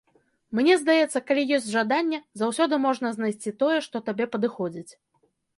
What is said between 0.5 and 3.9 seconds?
Мне здаецца, калі ёсць жаданне, заўсёды можна знайсці тое,